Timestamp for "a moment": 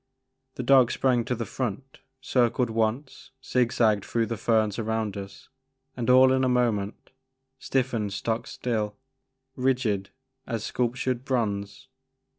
6.43-7.11